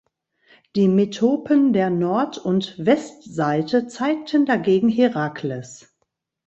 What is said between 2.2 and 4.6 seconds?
und Westseite zeigten